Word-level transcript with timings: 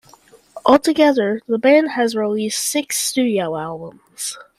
Altogether, 0.65 1.41
the 1.47 1.59
band 1.59 1.91
has 1.91 2.15
released 2.15 2.63
six 2.67 2.97
studio 2.97 3.55
albums. 3.55 4.35